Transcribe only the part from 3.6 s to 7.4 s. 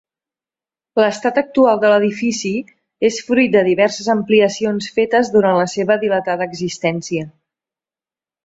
diverses ampliacions fetes durant la seva dilatada existència.